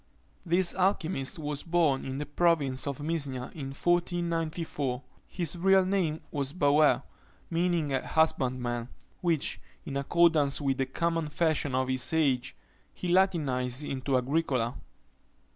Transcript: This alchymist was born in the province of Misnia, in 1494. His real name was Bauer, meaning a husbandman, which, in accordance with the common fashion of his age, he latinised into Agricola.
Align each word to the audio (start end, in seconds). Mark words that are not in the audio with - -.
This 0.43 0.73
alchymist 0.73 1.37
was 1.37 1.61
born 1.61 2.05
in 2.05 2.17
the 2.17 2.25
province 2.25 2.87
of 2.87 3.03
Misnia, 3.03 3.51
in 3.53 3.67
1494. 3.69 5.03
His 5.27 5.55
real 5.55 5.85
name 5.85 6.21
was 6.31 6.53
Bauer, 6.53 7.03
meaning 7.51 7.93
a 7.93 8.07
husbandman, 8.07 8.89
which, 9.21 9.61
in 9.85 9.95
accordance 9.97 10.59
with 10.59 10.79
the 10.79 10.87
common 10.87 11.27
fashion 11.27 11.75
of 11.75 11.87
his 11.87 12.11
age, 12.13 12.55
he 12.91 13.09
latinised 13.09 13.87
into 13.87 14.17
Agricola. 14.17 14.73